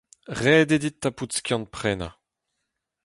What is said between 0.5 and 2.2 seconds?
eo dit tapout skiant-prenañ.